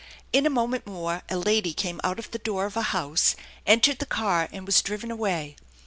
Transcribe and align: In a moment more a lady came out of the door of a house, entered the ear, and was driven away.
In 0.33 0.47
a 0.47 0.49
moment 0.49 0.87
more 0.87 1.21
a 1.29 1.37
lady 1.37 1.73
came 1.73 2.01
out 2.03 2.17
of 2.17 2.31
the 2.31 2.39
door 2.39 2.65
of 2.65 2.75
a 2.75 2.81
house, 2.89 3.35
entered 3.67 3.99
the 3.99 4.07
ear, 4.19 4.49
and 4.51 4.65
was 4.65 4.81
driven 4.81 5.11
away. 5.11 5.55